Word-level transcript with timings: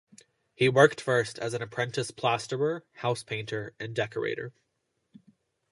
He 0.55 0.67
worked 0.67 0.99
first 0.99 1.37
as 1.37 1.53
an 1.53 1.61
apprentice 1.61 2.09
plasterer, 2.09 2.83
house 2.95 3.21
painter, 3.21 3.75
and 3.79 3.93
decorator. 3.93 4.51